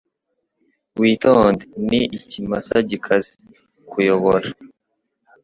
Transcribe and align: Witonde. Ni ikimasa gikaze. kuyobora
Witonde. 0.99 1.63
Ni 1.89 2.01
ikimasa 2.17 2.75
gikaze. 2.89 3.31
kuyobora 3.89 4.47